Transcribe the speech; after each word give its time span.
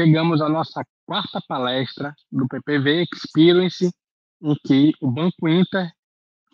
chegamos 0.00 0.40
à 0.40 0.48
nossa 0.48 0.82
quarta 1.04 1.42
palestra 1.46 2.14
do 2.32 2.48
PPV 2.48 3.06
Experience, 3.12 3.90
em 4.40 4.54
que 4.66 4.92
o 4.98 5.10
Banco 5.10 5.46
Inter 5.46 5.92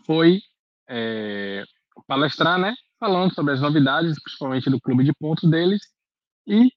foi 0.05 0.41
é, 0.89 1.63
palestrar, 2.09 2.59
né, 2.59 2.75
falando 2.99 3.33
sobre 3.33 3.53
as 3.53 3.61
novidades, 3.61 4.21
principalmente 4.21 4.69
do 4.69 4.81
clube 4.81 5.05
de 5.05 5.13
pontos 5.13 5.49
deles, 5.49 5.81
e 6.45 6.73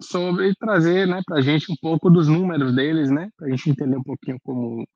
sobre 0.00 0.54
trazer 0.54 1.08
né, 1.08 1.20
para 1.26 1.38
a 1.38 1.40
gente 1.40 1.72
um 1.72 1.76
pouco 1.82 2.08
dos 2.08 2.28
números 2.28 2.72
deles, 2.72 3.10
né, 3.10 3.28
para 3.36 3.48
a 3.48 3.50
gente 3.50 3.70
entender 3.70 3.96
um 3.96 4.02
pouquinho 4.04 4.38
como 4.44 4.86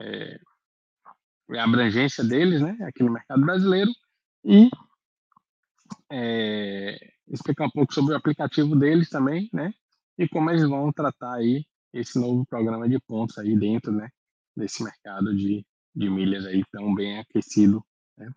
é, 0.00 0.38
a 1.50 1.64
abrangência 1.64 2.22
deles 2.22 2.60
né, 2.60 2.76
aqui 2.82 3.02
no 3.02 3.12
mercado 3.12 3.40
brasileiro 3.40 3.90
e 4.44 4.70
é, 6.08 6.96
explicar 7.26 7.66
um 7.66 7.70
pouco 7.70 7.92
sobre 7.92 8.14
o 8.14 8.16
aplicativo 8.16 8.76
deles 8.76 9.08
também, 9.08 9.48
né, 9.52 9.74
e 10.18 10.28
como 10.28 10.50
eles 10.50 10.68
vão 10.68 10.92
tratar 10.92 11.34
aí 11.34 11.64
esse 11.92 12.18
novo 12.18 12.44
programa 12.46 12.88
de 12.88 12.98
pontos 13.00 13.38
aí 13.38 13.56
dentro, 13.56 13.92
né, 13.92 14.08
desse 14.56 14.82
mercado 14.82 15.34
de, 15.34 15.64
de 15.94 16.10
milhas 16.10 16.44
aí 16.46 16.62
tão 16.70 16.94
bem 16.94 17.18
aquecido. 17.18 17.82
Né. 18.16 18.30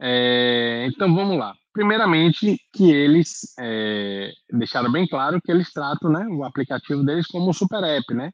É, 0.00 0.86
então 0.86 1.14
vamos 1.14 1.38
lá. 1.38 1.54
Primeiramente, 1.72 2.56
que 2.72 2.90
eles 2.90 3.54
é, 3.58 4.32
deixaram 4.52 4.90
bem 4.90 5.06
claro 5.06 5.40
que 5.40 5.52
eles 5.52 5.72
tratam 5.72 6.10
né, 6.10 6.26
o 6.26 6.42
aplicativo 6.44 7.04
deles 7.04 7.26
como 7.26 7.48
um 7.48 7.52
super 7.52 7.84
app, 7.84 8.12
né? 8.14 8.32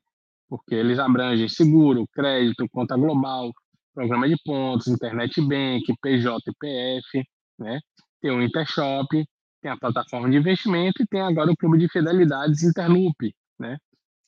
Porque 0.48 0.74
eles 0.74 0.98
abrangem 0.98 1.48
seguro, 1.48 2.06
crédito, 2.14 2.66
conta 2.70 2.96
global, 2.96 3.52
programa 3.92 4.28
de 4.28 4.36
pontos, 4.44 4.86
internet 4.86 5.40
bank, 5.40 5.84
PJ 6.00 6.52
PF, 6.58 7.24
né? 7.58 7.80
Tem 8.22 8.30
o 8.30 8.42
Intershop, 8.42 9.26
tem 9.60 9.70
a 9.70 9.76
plataforma 9.76 10.30
de 10.30 10.36
investimento 10.36 11.02
e 11.02 11.06
tem 11.06 11.20
agora 11.20 11.50
o 11.50 11.56
clube 11.56 11.78
de 11.78 11.88
fidelidades 11.88 12.62
Interloop, 12.62 13.34
né? 13.58 13.78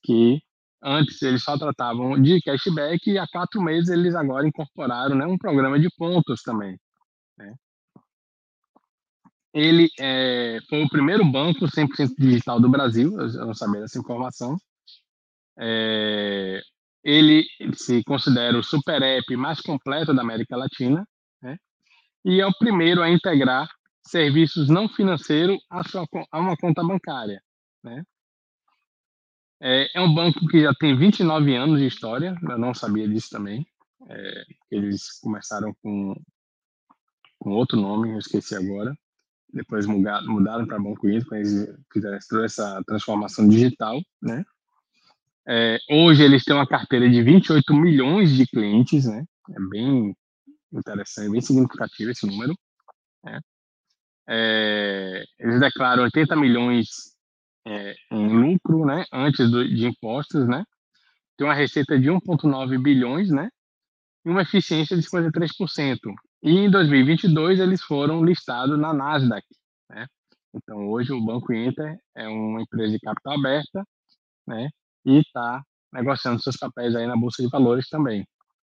Que 0.03 0.41
antes 0.83 1.21
eles 1.23 1.43
só 1.43 1.59
tratavam 1.59 2.21
de 2.21 2.41
cashback 2.43 3.11
e 3.11 3.19
há 3.19 3.27
quatro 3.27 3.61
meses 3.61 3.89
eles 3.89 4.15
agora 4.15 4.47
incorporaram 4.47 5.17
né, 5.17 5.27
um 5.27 5.39
programa 5.39 5.79
de 5.79 5.89
pontos 5.97 6.43
também. 6.43 6.79
Né? 7.37 7.55
Ele 9.53 9.89
é, 9.99 10.59
foi 10.69 10.83
o 10.83 10.89
primeiro 10.89 11.25
banco 11.25 11.67
100% 11.67 12.15
digital 12.19 12.61
do 12.61 12.69
Brasil, 12.69 13.19
eu 13.19 13.47
não 13.47 13.55
sabia 13.55 13.81
dessa 13.81 13.99
informação. 13.99 14.57
É, 15.59 16.61
ele 17.03 17.45
se 17.75 18.05
considera 18.05 18.57
o 18.57 18.63
super 18.63 19.03
app 19.03 19.37
mais 19.37 19.61
completo 19.61 20.15
da 20.15 20.23
América 20.23 20.57
Latina, 20.57 21.07
né? 21.43 21.57
e 22.25 22.41
é 22.41 22.47
o 22.47 22.57
primeiro 22.59 23.03
a 23.03 23.11
integrar 23.11 23.69
serviços 24.09 24.69
não 24.69 24.89
financeiros 24.89 25.59
a, 25.71 25.83
sua, 25.89 26.07
a 26.31 26.41
uma 26.41 26.57
conta 26.57 26.83
bancária. 26.83 27.43
Né? 27.83 28.05
É, 29.61 29.99
é, 29.99 30.01
um 30.01 30.13
banco 30.15 30.47
que 30.49 30.63
já 30.63 30.73
tem 30.75 30.97
29 30.97 31.55
anos 31.55 31.81
de 31.81 31.87
história, 31.87 32.37
eu 32.43 32.59
não 32.59 32.75
sabia 32.75 33.09
disso 33.09 33.31
também. 33.31 33.67
É, 34.09 34.45
eles 34.71 35.19
começaram 35.21 35.75
com, 35.83 36.15
com 37.39 37.51
outro 37.51 37.79
nome, 37.79 38.13
eu 38.13 38.19
esqueci 38.19 38.55
agora 38.55 38.97
depois 39.53 39.87
mudaram, 39.87 40.27
mudaram 40.27 40.67
para 40.67 40.79
Banco 40.79 41.09
Inter, 41.09 41.39
eles 41.39 41.69
fizeram 41.93 42.45
essa 42.45 42.83
transformação 42.87 43.49
digital, 43.49 44.01
né? 44.21 44.45
É, 45.47 45.79
hoje 45.91 46.23
eles 46.23 46.45
têm 46.45 46.55
uma 46.55 46.67
carteira 46.67 47.09
de 47.09 47.23
28 47.23 47.73
milhões 47.75 48.35
de 48.35 48.47
clientes, 48.47 49.07
né? 49.07 49.25
É 49.51 49.61
bem 49.71 50.15
interessante, 50.71 51.31
bem 51.31 51.41
significativo 51.41 52.11
esse 52.11 52.27
número. 52.27 52.55
Né? 53.25 53.41
É, 54.29 55.25
eles 55.39 55.61
declaram 55.61 56.03
80 56.05 56.37
milhões 56.37 56.89
é, 57.67 57.95
em 58.13 58.29
lucro, 58.29 58.85
né? 58.85 59.05
Antes 59.13 59.51
do, 59.51 59.67
de 59.67 59.87
impostos, 59.87 60.47
né? 60.47 60.65
Tem 61.37 61.47
uma 61.47 61.55
receita 61.55 61.99
de 61.99 62.09
1,9 62.11 62.83
bilhões, 62.83 63.31
né? 63.31 63.49
E 64.25 64.29
uma 64.31 64.43
eficiência 64.43 64.97
de 64.97 65.03
53%. 65.03 65.99
E 66.43 66.51
em 66.51 66.71
2022 66.71 67.59
eles 67.59 67.83
foram 67.83 68.25
listados 68.25 68.79
na 68.79 68.93
Nasdaq. 68.93 69.45
Né? 69.91 70.07
Então 70.55 70.89
hoje 70.89 71.13
o 71.13 71.25
Banco 71.25 71.53
Inter 71.53 71.99
é 72.17 72.29
uma 72.29 72.63
empresa 72.63 72.93
de 72.93 73.01
capital 73.01 73.35
aberta 73.35 73.85
né? 74.47 74.69
e 75.05 75.19
está 75.19 75.63
negociando 75.93 76.41
seus 76.41 76.57
papéis 76.57 76.95
aí 76.95 77.07
na 77.07 77.17
Bolsa 77.17 77.43
de 77.43 77.49
Valores 77.49 77.89
também. 77.89 78.27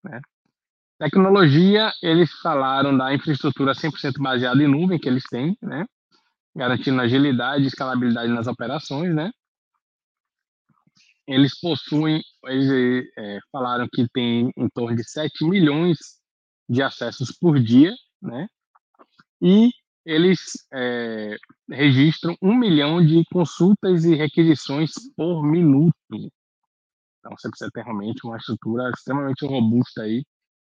Né? 0.05 0.21
Tecnologia, 1.01 1.91
eles 2.03 2.31
falaram 2.43 2.95
da 2.95 3.15
infraestrutura 3.15 3.73
100% 3.73 4.21
baseada 4.21 4.63
em 4.63 4.69
nuvem 4.69 4.99
que 4.99 5.09
eles 5.09 5.25
têm, 5.31 5.57
né? 5.63 5.87
garantindo 6.55 7.01
agilidade 7.01 7.65
e 7.65 7.69
escalabilidade 7.69 8.31
nas 8.31 8.47
operações. 8.47 9.15
Né? 9.15 9.31
Eles 11.27 11.59
possuem, 11.59 12.23
eles 12.45 13.09
é, 13.17 13.39
falaram 13.51 13.89
que 13.91 14.07
tem 14.13 14.53
em 14.55 14.69
torno 14.69 14.95
de 14.95 15.03
7 15.03 15.43
milhões 15.47 15.97
de 16.69 16.83
acessos 16.83 17.33
por 17.33 17.59
dia, 17.59 17.95
né? 18.21 18.47
E 19.41 19.71
eles 20.05 20.53
é, 20.71 21.35
registram 21.71 22.37
um 22.43 22.55
milhão 22.55 23.05
de 23.05 23.25
consultas 23.33 24.05
e 24.05 24.15
requisições 24.17 24.91
por 25.17 25.43
minuto. 25.43 25.95
Então 26.11 27.33
você 27.39 27.49
precisa 27.49 27.71
ter 27.73 27.85
realmente 27.85 28.21
uma 28.27 28.37
estrutura 28.37 28.91
extremamente 28.91 29.47
robusta 29.47 30.03
aí 30.03 30.23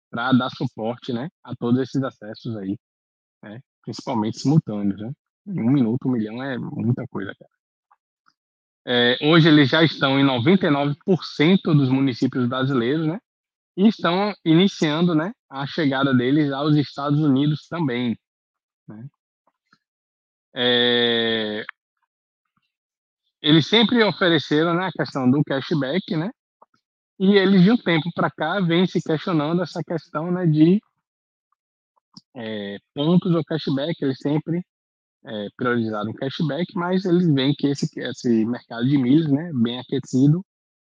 para 0.09 0.31
dar 0.33 0.49
suporte, 0.49 1.13
né, 1.13 1.29
a 1.43 1.55
todos 1.55 1.81
esses 1.81 2.01
acessos 2.01 2.55
aí, 2.57 2.77
né? 3.43 3.59
principalmente 3.83 4.39
simultâneos, 4.39 4.99
né? 4.99 5.11
Um 5.47 5.71
minuto, 5.71 6.07
um 6.07 6.11
milhão 6.11 6.43
é 6.43 6.57
muita 6.57 7.05
coisa, 7.07 7.33
cara. 7.39 7.51
É, 8.85 9.17
hoje 9.21 9.47
eles 9.47 9.69
já 9.69 9.83
estão 9.83 10.19
em 10.19 10.25
99% 10.25 10.95
dos 11.63 11.89
municípios 11.89 12.47
brasileiros, 12.47 13.07
né? 13.07 13.19
e 13.77 13.87
estão 13.87 14.33
iniciando 14.43 15.13
né, 15.13 15.31
a 15.47 15.67
chegada 15.67 16.11
deles 16.11 16.51
aos 16.51 16.75
Estados 16.75 17.19
Unidos 17.19 17.67
também. 17.67 18.17
Né? 18.87 19.07
É... 20.55 21.65
Eles 23.39 23.67
sempre 23.67 24.03
ofereceram 24.03 24.73
né, 24.73 24.87
a 24.87 24.91
questão 24.91 25.29
do 25.29 25.43
cashback, 25.43 26.17
né? 26.17 26.31
E 27.19 27.35
eles, 27.35 27.63
de 27.63 27.71
um 27.71 27.77
tempo 27.77 28.11
para 28.13 28.29
cá, 28.29 28.59
vêm 28.59 28.85
se 28.85 29.01
questionando 29.01 29.63
essa 29.63 29.81
questão 29.83 30.31
né, 30.31 30.45
de 30.45 30.79
é, 32.35 32.77
pontos 32.93 33.33
ou 33.33 33.43
cashback. 33.43 33.95
Eles 34.01 34.19
sempre 34.19 34.63
é, 35.25 35.47
priorizaram 35.55 36.13
cashback, 36.13 36.73
mas 36.75 37.05
eles 37.05 37.27
veem 37.33 37.53
que 37.55 37.67
esse, 37.67 37.89
esse 37.99 38.45
mercado 38.45 38.87
de 38.87 38.97
milhas, 38.97 39.31
né, 39.31 39.51
bem 39.53 39.79
aquecido, 39.79 40.45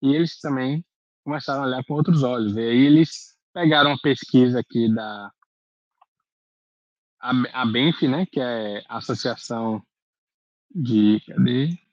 e 0.03 0.15
eles 0.15 0.39
também 0.41 0.85
começaram 1.25 1.63
a 1.63 1.67
olhar 1.67 1.85
com 1.85 1.95
outros 1.95 2.23
olhos. 2.23 2.57
E 2.57 2.61
aí 2.61 2.87
eles 2.87 3.37
pegaram 3.53 3.91
uma 3.91 3.99
pesquisa 4.01 4.61
aqui 4.61 4.93
da 4.93 5.31
a, 7.21 7.63
a 7.63 7.67
Benf, 7.67 8.03
né, 8.03 8.27
que 8.27 8.41
é 8.41 8.83
a 8.89 8.99
associação 8.99 9.83
de 10.75 11.21
cadê? 11.27 11.88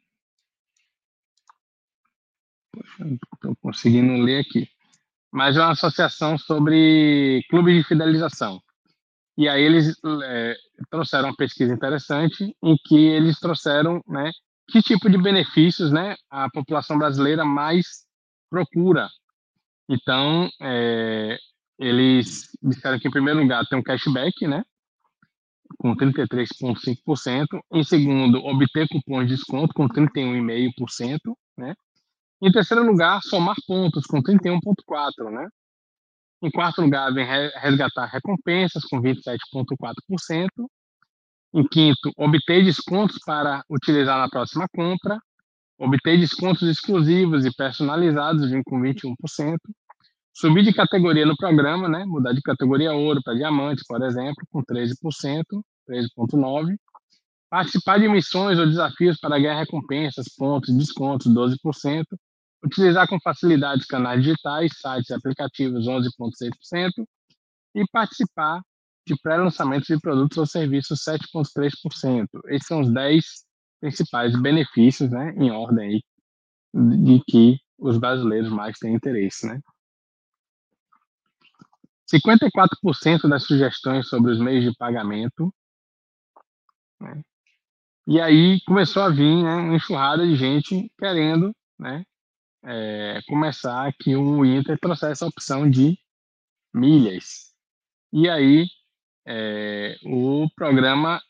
Estou 3.33 3.55
conseguindo 3.61 4.21
ler 4.21 4.41
aqui. 4.41 4.67
Mas 5.31 5.57
é 5.57 5.59
uma 5.59 5.71
associação 5.71 6.37
sobre 6.37 7.43
clubes 7.49 7.75
de 7.75 7.83
fidelização. 7.83 8.61
E 9.37 9.49
aí 9.49 9.61
eles 9.61 9.95
é, 10.23 10.55
trouxeram 10.89 11.29
uma 11.29 11.35
pesquisa 11.35 11.73
interessante 11.73 12.55
em 12.63 12.77
que 12.85 12.95
eles 12.95 13.39
trouxeram, 13.39 14.01
né, 14.07 14.31
que 14.69 14.81
tipo 14.81 15.09
de 15.09 15.17
benefícios, 15.17 15.91
né, 15.91 16.15
a 16.29 16.49
população 16.49 16.97
brasileira 16.97 17.43
mais 17.43 18.05
procura 18.49 19.09
então, 19.89 20.49
é, 20.61 21.37
eles 21.77 22.49
disseram 22.61 22.99
que, 22.99 23.07
em 23.07 23.11
primeiro 23.11 23.39
lugar, 23.39 23.65
tem 23.67 23.77
um 23.77 23.83
cashback, 23.83 24.47
né? 24.47 24.63
Com 25.77 25.95
33,5%. 25.95 27.59
Em 27.71 27.83
segundo, 27.83 28.43
obter 28.45 28.87
cupons 28.87 29.27
de 29.27 29.35
desconto 29.35 29.73
com 29.73 29.87
31,5%, 29.87 31.35
né? 31.57 31.75
Em 32.41 32.51
terceiro 32.51 32.85
lugar, 32.85 33.21
somar 33.23 33.55
pontos 33.67 34.05
com 34.05 34.21
31,4%, 34.21 35.31
né? 35.31 35.47
Em 36.41 36.51
quarto 36.51 36.81
lugar, 36.81 37.13
vem 37.13 37.25
resgatar 37.25 38.05
recompensas 38.05 38.83
com 38.83 39.01
27,4%. 39.01 40.49
Em 41.53 41.65
quinto, 41.67 42.11
obter 42.17 42.63
descontos 42.63 43.17
para 43.25 43.63
utilizar 43.69 44.19
na 44.19 44.29
próxima 44.29 44.67
compra. 44.75 45.17
Obter 45.77 46.17
descontos 46.19 46.67
exclusivos 46.69 47.45
e 47.45 47.53
personalizados 47.53 48.49
vem 48.49 48.63
com 48.63 48.79
21%, 48.79 49.57
subir 50.33 50.63
de 50.63 50.73
categoria 50.73 51.25
no 51.25 51.35
programa, 51.35 51.89
né, 51.89 52.05
mudar 52.05 52.31
de 52.31 52.41
categoria 52.41 52.93
ouro 52.93 53.21
para 53.21 53.33
diamante, 53.33 53.83
por 53.85 54.01
exemplo, 54.01 54.45
com 54.51 54.63
13%, 54.63 55.43
13,9%, 55.85 56.77
participar 57.49 57.99
de 57.99 58.07
missões 58.07 58.57
ou 58.57 58.65
desafios 58.65 59.19
para 59.19 59.37
ganhar 59.37 59.59
recompensas, 59.59 60.27
pontos, 60.37 60.73
descontos, 60.73 61.27
12%, 61.27 62.05
utilizar 62.63 63.07
com 63.07 63.19
facilidade 63.19 63.85
canais 63.87 64.23
digitais, 64.23 64.71
sites 64.79 65.09
e 65.09 65.13
aplicativos, 65.13 65.87
11,6%, 65.87 67.05
e 67.75 67.85
participar 67.91 68.61
de 69.07 69.15
pré-lançamentos 69.21 69.87
de 69.87 69.99
produtos 69.99 70.37
ou 70.37 70.45
serviços, 70.45 71.03
7,3%. 71.03 72.27
Esses 72.47 72.67
são 72.67 72.81
os 72.81 72.91
10 72.91 73.23
principais 73.79 74.39
benefícios, 74.39 75.11
né, 75.11 75.33
em 75.37 75.51
ordem 75.51 75.87
aí, 75.87 76.03
de 76.73 77.21
que 77.27 77.59
os 77.77 77.97
brasileiros 77.97 78.49
mais 78.49 78.77
têm 78.79 78.95
interesse, 78.95 79.45
né? 79.45 79.61
54% 82.11 83.27
das 83.27 83.43
sugestões 83.43 84.07
sobre 84.07 84.31
os 84.31 84.39
meios 84.39 84.63
de 84.63 84.75
pagamento. 84.77 85.53
Né? 86.99 87.21
E 88.07 88.21
aí 88.21 88.61
começou 88.61 89.01
a 89.01 89.09
vir 89.09 89.43
né, 89.43 89.55
uma 89.55 89.75
enxurrada 89.75 90.25
de 90.25 90.35
gente 90.35 90.91
querendo 90.99 91.51
né, 91.79 92.05
é, 92.65 93.21
começar 93.27 93.93
que 93.99 94.15
o 94.15 94.43
Inter 94.43 94.77
trouxesse 94.79 95.23
a 95.23 95.27
opção 95.27 95.69
de 95.69 95.97
milhas. 96.73 97.53
E 98.11 98.27
aí 98.29 98.67
é, 99.27 99.97
o 100.03 100.47
programa 100.55 101.21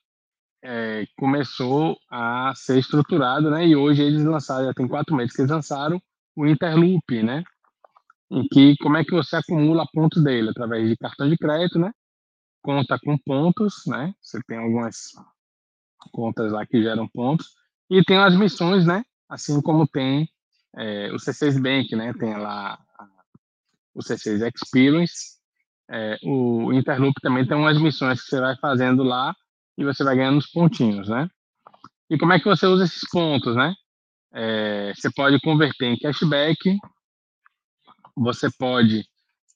é, 0.63 1.05
começou 1.17 1.97
a 2.09 2.53
ser 2.55 2.79
estruturado, 2.79 3.51
né? 3.51 3.67
E 3.67 3.75
hoje 3.75 4.01
eles 4.01 4.23
lançaram, 4.23 4.65
já 4.65 4.73
tem 4.73 4.87
quatro 4.87 5.15
meses 5.15 5.35
que 5.35 5.41
eles 5.41 5.51
lançaram 5.51 6.01
o 6.35 6.45
Interloop, 6.47 7.23
né? 7.23 7.43
Em 8.31 8.47
que 8.47 8.75
como 8.77 8.97
é 8.97 9.03
que 9.03 9.11
você 9.11 9.35
acumula 9.35 9.87
pontos 9.93 10.23
dele 10.23 10.49
através 10.49 10.89
de 10.89 10.97
cartão 10.97 11.29
de 11.29 11.37
crédito, 11.37 11.77
né? 11.77 11.91
Conta 12.63 12.97
com 12.99 13.17
pontos, 13.17 13.83
né? 13.85 14.13
Você 14.21 14.39
tem 14.47 14.57
algumas 14.57 15.11
contas 16.11 16.51
lá 16.51 16.65
que 16.65 16.81
geram 16.81 17.07
pontos 17.07 17.47
e 17.89 18.03
tem 18.03 18.17
as 18.17 18.35
missões, 18.35 18.85
né? 18.85 19.03
Assim 19.29 19.61
como 19.61 19.87
tem 19.87 20.27
é, 20.77 21.11
o 21.11 21.15
C6 21.15 21.61
Bank, 21.61 21.95
né? 21.95 22.13
Tem 22.13 22.35
lá 22.37 22.77
o 23.93 23.99
C6 23.99 24.41
Experience. 24.53 25.35
É, 25.89 26.17
o 26.23 26.73
Interloop 26.73 27.13
também 27.21 27.47
tem 27.47 27.55
umas 27.55 27.79
missões 27.79 28.21
que 28.21 28.29
você 28.29 28.39
vai 28.39 28.55
fazendo 28.57 29.03
lá 29.03 29.33
e 29.77 29.83
você 29.83 30.03
vai 30.03 30.15
ganhando 30.15 30.39
os 30.39 30.47
pontinhos, 30.47 31.07
né? 31.07 31.29
E 32.09 32.17
como 32.17 32.33
é 32.33 32.39
que 32.39 32.45
você 32.45 32.65
usa 32.65 32.85
esses 32.85 33.07
pontos, 33.09 33.55
né? 33.55 33.73
É, 34.33 34.93
você 34.93 35.09
pode 35.11 35.39
converter 35.39 35.85
em 35.85 35.97
cashback, 35.97 36.77
você 38.15 38.49
pode 38.57 39.05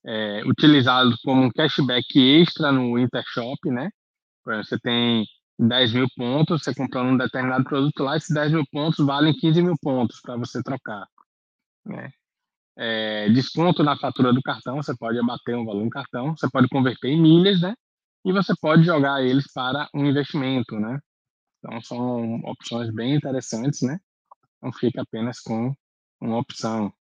é, 0.06 0.42
utilizá-lo 0.45 1.15
como 1.24 1.44
um 1.44 1.51
cashback 1.51 2.18
extra 2.42 2.72
no 2.72 2.98
Intershop, 2.98 3.69
né? 3.69 3.89
Você 4.45 4.80
tem 4.80 5.25
10 5.60 5.94
mil 5.94 6.08
pontos, 6.16 6.64
você 6.64 6.74
comprando 6.74 7.10
um 7.10 7.18
determinado 7.18 7.66
produto 7.66 8.04
lá, 8.04 8.16
esses 8.16 8.34
10 8.34 8.54
mil 8.54 8.64
pontos 8.72 9.06
valem 9.06 9.34
15 9.34 9.62
mil 9.62 9.76
pontos 9.82 10.22
para 10.22 10.38
você 10.38 10.64
trocar. 10.64 11.06
Né? 11.86 12.10
É, 12.78 13.30
desconto 13.30 13.84
na 13.84 13.98
fatura 13.98 14.32
do 14.32 14.42
cartão, 14.42 14.78
você 14.78 14.96
pode 14.98 15.20
abater 15.20 15.58
um 15.58 15.66
valor 15.66 15.84
no 15.84 15.90
cartão, 15.90 16.36
você 16.36 16.50
pode 16.50 16.70
converter 16.70 17.10
em 17.10 17.22
milhas, 17.22 17.60
né? 17.62 17.76
E 18.24 18.32
você 18.32 18.54
pode 18.62 18.84
jogar 18.84 19.22
eles 19.22 19.52
para 19.52 19.90
um 19.94 20.06
investimento, 20.06 20.80
né? 20.80 20.98
Então 21.58 21.82
são 21.82 22.36
opções 22.46 22.90
bem 22.94 23.16
interessantes, 23.16 23.82
né? 23.82 24.00
Não 24.62 24.72
fica 24.72 25.02
apenas 25.02 25.42
com 25.42 25.74
uma 26.22 26.38
opção. 26.38 26.94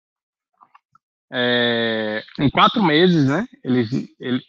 É, 1.30 2.24
em 2.40 2.50
quatro 2.50 2.82
meses, 2.82 3.28
né? 3.28 3.46
Eles, 3.62 3.90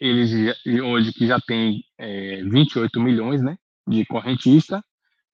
eles, 0.00 0.56
hoje 0.82 1.12
que 1.12 1.28
já 1.28 1.38
tem 1.40 1.84
é, 1.96 2.42
28 2.42 3.00
milhões, 3.00 3.40
né? 3.40 3.56
De 3.90 4.06
correntista. 4.06 4.82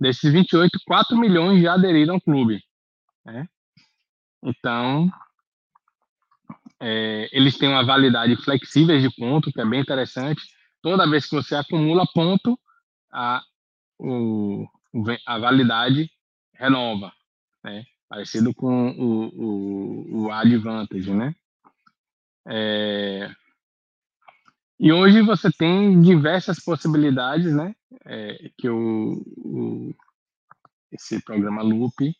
Desses 0.00 0.32
28, 0.32 0.78
4 0.86 1.16
milhões 1.16 1.62
já 1.62 1.74
aderiram 1.74 2.14
ao 2.14 2.20
clube. 2.20 2.62
Né? 3.24 3.46
Então, 4.42 5.10
é, 6.80 7.28
eles 7.32 7.56
têm 7.56 7.68
uma 7.68 7.84
validade 7.84 8.36
flexível 8.36 8.98
de 8.98 9.14
ponto, 9.16 9.52
que 9.52 9.60
é 9.60 9.64
bem 9.64 9.80
interessante. 9.80 10.42
Toda 10.82 11.08
vez 11.08 11.26
que 11.26 11.34
você 11.34 11.54
acumula 11.54 12.06
ponto, 12.12 12.58
a, 13.12 13.42
o, 13.98 14.66
a 15.26 15.38
validade 15.38 16.10
renova, 16.54 17.12
né? 17.64 17.84
Parecido 18.08 18.54
com 18.54 18.90
o, 18.90 19.26
o, 19.34 20.26
o 20.26 20.30
Advantage, 20.30 21.12
né? 21.12 21.34
É, 22.46 23.28
e 24.78 24.92
hoje 24.92 25.22
você 25.22 25.50
tem 25.50 26.00
diversas 26.00 26.62
possibilidades, 26.62 27.54
né? 27.54 27.74
É, 28.04 28.50
que 28.58 28.68
o, 28.68 29.22
o, 29.38 29.94
esse 30.92 31.22
programa 31.24 31.62
Loop 31.62 32.14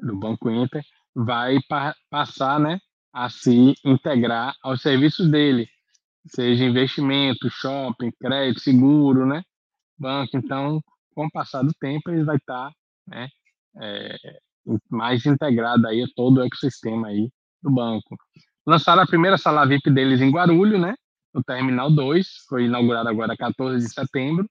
do 0.00 0.16
Banco 0.16 0.50
Inter 0.50 0.82
vai 1.14 1.58
pa 1.68 1.94
passar, 2.08 2.58
né, 2.58 2.80
a 3.12 3.28
se 3.28 3.74
integrar 3.84 4.54
aos 4.62 4.80
serviços 4.82 5.28
dele, 5.28 5.68
seja 6.26 6.64
investimento, 6.64 7.50
shopping, 7.50 8.10
crédito, 8.12 8.60
seguro, 8.60 9.26
né, 9.26 9.42
banco. 9.98 10.36
Então, 10.36 10.80
com 11.14 11.26
o 11.26 11.30
passar 11.30 11.62
do 11.62 11.72
tempo, 11.74 12.10
ele 12.10 12.24
vai 12.24 12.36
estar, 12.36 12.70
tá, 12.70 12.74
né, 13.06 13.28
é, 13.80 14.16
mais 14.88 15.26
integrado 15.26 15.86
aí 15.86 16.02
a 16.02 16.08
todo 16.14 16.38
o 16.38 16.44
ecossistema 16.44 17.08
aí 17.08 17.28
do 17.62 17.70
banco. 17.70 18.16
Lançaram 18.66 19.02
a 19.02 19.06
primeira 19.06 19.36
sala 19.36 19.66
VIP 19.66 19.90
deles 19.90 20.20
em 20.20 20.30
Guarulhos, 20.30 20.80
né, 20.80 20.94
no 21.32 21.42
Terminal 21.42 21.90
2, 21.90 22.26
foi 22.48 22.64
inaugurado 22.64 23.08
agora 23.08 23.36
14 23.36 23.86
de 23.86 23.92
setembro, 23.92 24.48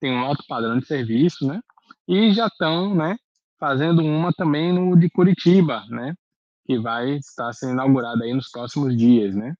tem 0.00 0.12
um 0.12 0.20
alto 0.20 0.44
padrão 0.48 0.78
de 0.78 0.86
serviço, 0.86 1.46
né, 1.46 1.60
e 2.08 2.32
já 2.32 2.46
estão, 2.46 2.94
né, 2.94 3.16
fazendo 3.58 4.02
uma 4.02 4.32
também 4.32 4.72
no 4.72 4.98
de 4.98 5.10
Curitiba, 5.10 5.84
né, 5.88 6.14
que 6.66 6.78
vai 6.78 7.12
estar 7.16 7.52
sendo 7.52 7.72
inaugurada 7.72 8.24
aí 8.24 8.32
nos 8.32 8.50
próximos 8.50 8.96
dias, 8.96 9.34
né. 9.34 9.54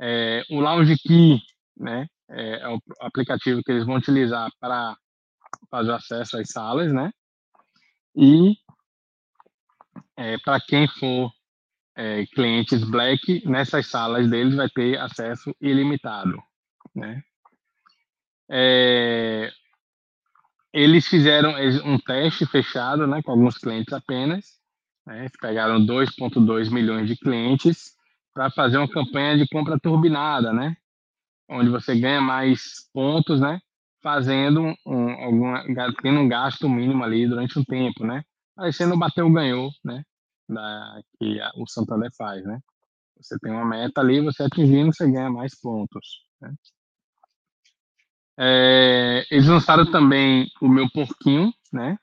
É, 0.00 0.42
o 0.50 0.60
Lounge 0.60 0.96
Key, 0.96 1.40
né, 1.76 2.06
é, 2.30 2.60
é 2.60 2.68
o 2.68 2.80
aplicativo 3.00 3.62
que 3.62 3.72
eles 3.72 3.84
vão 3.84 3.96
utilizar 3.96 4.50
para 4.58 4.96
fazer 5.70 5.92
acesso 5.92 6.38
às 6.38 6.48
salas, 6.48 6.92
né, 6.92 7.10
e 8.16 8.56
é, 10.16 10.36
para 10.38 10.60
quem 10.60 10.86
for 10.88 11.30
é, 11.96 12.26
clientes 12.26 12.82
Black, 12.84 13.46
nessas 13.46 13.86
salas 13.86 14.28
deles 14.30 14.54
vai 14.54 14.68
ter 14.68 14.98
acesso 14.98 15.54
ilimitado, 15.60 16.42
né. 16.94 17.22
É, 18.50 19.50
eles 20.72 21.06
fizeram 21.06 21.54
um 21.84 21.98
teste 21.98 22.46
fechado, 22.46 23.06
né, 23.06 23.22
com 23.22 23.32
alguns 23.32 23.58
clientes 23.58 23.92
apenas, 23.92 24.58
né, 25.06 25.26
pegaram 25.40 25.84
2,2 25.84 26.70
milhões 26.70 27.08
de 27.08 27.16
clientes 27.16 27.92
para 28.32 28.50
fazer 28.50 28.78
uma 28.78 28.88
campanha 28.88 29.36
de 29.36 29.48
compra 29.48 29.78
turbinada, 29.78 30.52
né, 30.52 30.76
onde 31.48 31.68
você 31.70 31.98
ganha 31.98 32.20
mais 32.20 32.88
pontos, 32.92 33.40
né, 33.40 33.60
fazendo 34.02 34.74
um, 34.86 35.10
alguma, 35.24 35.64
tendo 36.02 36.20
um 36.20 36.28
gasto 36.28 36.68
mínimo 36.68 37.02
ali 37.04 37.28
durante 37.28 37.58
um 37.58 37.64
tempo, 37.64 38.04
né, 38.04 38.24
parecendo 38.54 38.96
bateu 38.96 39.30
ganhou, 39.30 39.70
né, 39.84 40.04
da, 40.50 41.00
que 41.18 41.40
a, 41.40 41.50
o 41.56 41.66
Santander 41.66 42.10
faz, 42.16 42.44
né. 42.44 42.60
Você 43.20 43.38
tem 43.38 43.52
uma 43.52 43.64
meta 43.64 44.00
ali, 44.00 44.20
você 44.20 44.42
atingindo, 44.42 44.92
você 44.92 45.10
ganha 45.10 45.30
mais 45.30 45.58
pontos. 45.60 46.24
Né? 46.40 46.54
É, 48.38 49.26
eles 49.30 49.46
lançaram 49.46 49.90
também 49.90 50.50
o 50.60 50.68
meu 50.68 50.90
porquinho, 50.90 51.52
né? 51.70 51.98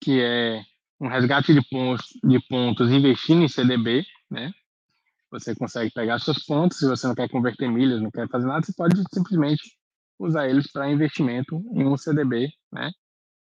Que 0.00 0.20
é 0.20 0.62
um 1.00 1.06
resgate 1.06 1.54
de 1.54 1.62
pontos, 1.68 2.06
de 2.24 2.40
pontos 2.48 2.90
investindo 2.90 3.42
em 3.42 3.48
CDB, 3.48 4.04
né? 4.28 4.52
Você 5.30 5.54
consegue 5.54 5.92
pegar 5.92 6.18
seus 6.18 6.44
pontos, 6.44 6.78
se 6.78 6.88
você 6.88 7.06
não 7.06 7.14
quer 7.14 7.28
converter 7.30 7.70
milhas, 7.70 8.02
não 8.02 8.10
quer 8.10 8.28
fazer 8.28 8.46
nada, 8.48 8.66
você 8.66 8.72
pode 8.72 9.00
simplesmente 9.14 9.62
usar 10.18 10.48
eles 10.48 10.70
para 10.70 10.90
investimento 10.90 11.62
em 11.72 11.86
um 11.86 11.96
CDB, 11.96 12.52
né? 12.72 12.90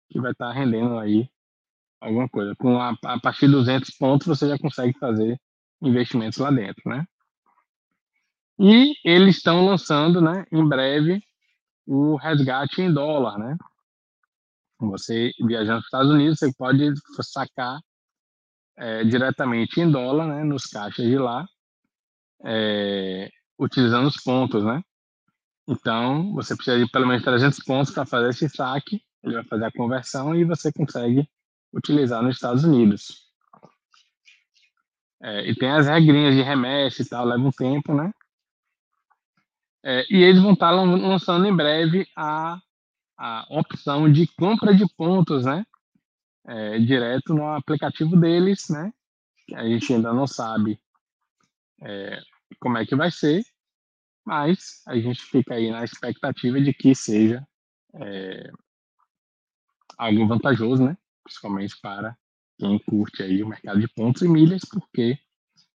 Que 0.09 0.21
vai 0.21 0.31
estar 0.31 0.49
tá 0.49 0.53
rendendo 0.53 0.97
aí 0.99 1.29
alguma 2.05 2.29
coisa. 2.29 2.55
Com 2.57 2.81
a, 2.81 2.97
a 3.05 3.21
partir 3.21 3.47
de 3.47 3.53
200 3.53 3.91
pontos 3.97 4.27
você 4.27 4.49
já 4.49 4.59
consegue 4.59 4.97
fazer 4.99 5.39
investimentos 5.83 6.39
lá 6.39 6.51
dentro, 6.51 6.83
né? 6.87 7.05
E 8.59 8.95
eles 9.05 9.37
estão 9.37 9.65
lançando, 9.65 10.21
né, 10.21 10.45
em 10.53 10.67
breve, 10.69 11.21
o 11.87 12.17
resgate 12.17 12.81
em 12.81 12.93
dólar, 12.93 13.39
né? 13.39 13.57
Você 14.81 15.33
viajando 15.41 15.79
para 15.79 15.81
os 15.81 15.87
Estados 15.87 16.13
Unidos, 16.13 16.39
você 16.39 16.53
pode 16.57 16.93
sacar 17.23 17.79
é, 18.77 19.05
diretamente 19.05 19.81
em 19.81 19.91
dólar, 19.91 20.27
né, 20.27 20.45
nos 20.45 20.67
caixas 20.67 21.07
de 21.07 21.19
lá, 21.19 21.45
é, 22.45 23.29
utilizando 23.59 24.07
os 24.07 24.17
pontos, 24.23 24.65
né? 24.65 24.83
Então, 25.67 26.33
você 26.35 26.55
precisa 26.55 26.79
de 26.79 26.91
pelo 26.91 27.07
menos 27.07 27.25
300 27.25 27.59
pontos 27.65 27.93
para 27.93 28.05
fazer 28.05 28.31
esse 28.31 28.49
saque, 28.49 29.03
ele 29.23 29.35
vai 29.35 29.45
fazer 29.45 29.65
a 29.65 29.73
conversão 29.73 30.35
e 30.35 30.45
você 30.45 30.71
consegue 30.73 31.29
utilizar 31.75 32.23
nos 32.23 32.37
Estados 32.37 32.65
Unidos. 32.65 33.25
É, 35.23 35.49
e 35.49 35.55
tem 35.55 35.71
as 35.71 35.87
regrinhas 35.87 36.35
de 36.35 36.43
remessa 36.43 37.03
e 37.03 37.09
tal, 37.09 37.25
leva 37.25 37.43
um 37.43 37.51
tempo, 37.51 37.95
né? 37.95 38.13
É, 39.83 40.05
e 40.11 40.23
eles 40.23 40.41
vão 40.41 40.53
estar 40.53 40.71
lançando 40.71 41.47
em 41.47 41.55
breve 41.55 42.07
a, 42.17 42.59
a 43.19 43.47
opção 43.51 44.11
de 44.11 44.27
compra 44.27 44.75
de 44.75 44.87
pontos, 44.97 45.45
né? 45.45 45.65
É, 46.47 46.79
direto 46.79 47.35
no 47.35 47.47
aplicativo 47.49 48.19
deles, 48.19 48.69
né? 48.69 48.93
A 49.55 49.65
gente 49.65 49.93
ainda 49.93 50.13
não 50.13 50.27
sabe 50.27 50.79
é, 51.83 52.21
como 52.61 52.79
é 52.79 52.87
que 52.87 52.95
vai 52.95 53.11
ser, 53.11 53.43
mas 54.25 54.83
a 54.87 54.97
gente 54.97 55.23
fica 55.23 55.55
aí 55.55 55.71
na 55.71 55.85
expectativa 55.85 56.61
de 56.61 56.73
que 56.73 56.95
seja 56.95 57.47
é, 57.95 58.51
algo 59.99 60.27
vantajoso, 60.27 60.85
né? 60.85 60.97
Principalmente 61.25 61.75
para 61.81 62.17
quem 62.59 62.79
curte 62.79 63.23
aí 63.23 63.43
o 63.43 63.49
mercado 63.49 63.81
de 63.81 63.89
pontos 63.89 64.23
e 64.23 64.29
milhas, 64.29 64.63
porque 64.71 65.19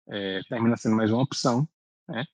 é, 0.10 0.42
termina 0.50 0.76
sendo 0.76 0.96
mais 0.96 1.12
uma 1.12 1.24
opção, 1.24 1.68
né? 2.08 2.26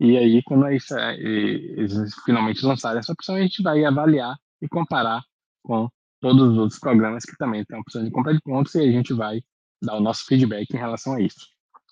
E 0.00 0.16
aí, 0.16 0.42
quando 0.44 0.68
eles, 0.68 0.88
eles 0.92 2.14
finalmente 2.24 2.64
lançarem 2.64 3.00
essa 3.00 3.12
opção, 3.12 3.34
a 3.34 3.40
gente 3.40 3.62
vai 3.62 3.84
avaliar 3.84 4.36
e 4.62 4.68
comparar 4.68 5.24
com 5.62 5.88
todos 6.20 6.52
os 6.52 6.58
outros 6.58 6.78
programas 6.78 7.24
que 7.24 7.36
também 7.36 7.64
têm 7.64 7.76
a 7.76 7.80
opção 7.80 8.04
de 8.04 8.10
compra 8.10 8.32
de 8.32 8.40
pontos 8.40 8.74
e 8.76 8.80
a 8.80 8.92
gente 8.92 9.12
vai 9.12 9.42
dar 9.82 9.96
o 9.96 10.00
nosso 10.00 10.24
feedback 10.24 10.70
em 10.72 10.78
relação 10.78 11.14
a 11.14 11.20
isso. 11.20 11.46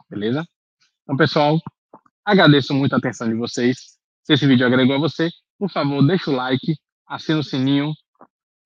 Beleza? 0.09 0.47
Então, 1.02 1.16
pessoal, 1.16 1.59
agradeço 2.25 2.73
muito 2.73 2.95
a 2.95 2.99
atenção 2.99 3.28
de 3.28 3.35
vocês. 3.35 3.99
Se 4.23 4.35
esse 4.35 4.47
vídeo 4.47 4.66
agregou 4.66 4.97
a 4.97 5.00
você, 5.00 5.28
por 5.59 5.71
favor, 5.71 6.04
deixa 6.06 6.30
o 6.30 6.35
like, 6.35 6.76
assina 7.09 7.40
o 7.40 7.45
sininho, 7.45 7.92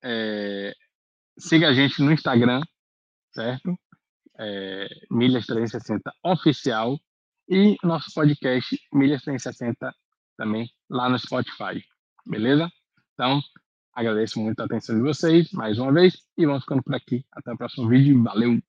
é, 0.03 0.73
siga 1.41 1.69
a 1.69 1.73
gente 1.73 2.01
no 2.01 2.11
Instagram, 2.11 2.61
certo? 3.33 3.77
É, 4.39 4.87
Milhas 5.09 5.45
360 5.45 6.13
Oficial 6.23 6.97
e 7.49 7.75
nosso 7.83 8.13
podcast 8.13 8.79
Milhas 8.93 9.21
360 9.23 9.93
também 10.37 10.69
lá 10.89 11.09
no 11.09 11.19
Spotify, 11.19 11.83
beleza? 12.25 12.71
Então, 13.13 13.41
agradeço 13.93 14.39
muito 14.39 14.59
a 14.61 14.65
atenção 14.65 14.95
de 14.95 15.01
vocês 15.01 15.51
mais 15.51 15.77
uma 15.77 15.91
vez 15.91 16.17
e 16.37 16.45
vamos 16.45 16.63
ficando 16.63 16.83
por 16.83 16.95
aqui. 16.95 17.25
Até 17.31 17.51
o 17.51 17.57
próximo 17.57 17.89
vídeo. 17.89 18.21
Valeu! 18.23 18.61